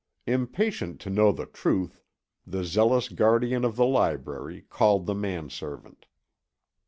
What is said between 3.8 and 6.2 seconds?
library called the manservant.